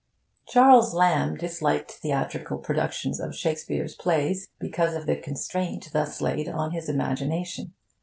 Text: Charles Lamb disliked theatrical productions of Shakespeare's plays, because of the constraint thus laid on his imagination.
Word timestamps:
Charles 0.47 0.95
Lamb 0.95 1.37
disliked 1.37 1.91
theatrical 1.91 2.57
productions 2.57 3.19
of 3.19 3.35
Shakespeare's 3.35 3.93
plays, 3.93 4.49
because 4.57 4.95
of 4.95 5.05
the 5.05 5.15
constraint 5.15 5.87
thus 5.93 6.19
laid 6.21 6.49
on 6.49 6.71
his 6.71 6.89
imagination. 6.89 7.75